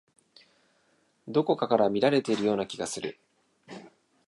[1.27, 3.19] どこかから見られているような気がする。